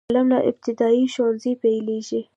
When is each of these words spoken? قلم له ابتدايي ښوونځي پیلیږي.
قلم 0.09 0.27
له 0.33 0.39
ابتدايي 0.49 1.05
ښوونځي 1.13 1.53
پیلیږي. 1.63 2.21